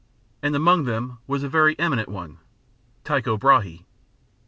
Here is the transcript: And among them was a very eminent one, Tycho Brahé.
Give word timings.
And 0.41 0.55
among 0.55 0.85
them 0.85 1.19
was 1.27 1.43
a 1.43 1.47
very 1.47 1.77
eminent 1.77 2.09
one, 2.09 2.39
Tycho 3.03 3.37
Brahé. 3.37 3.83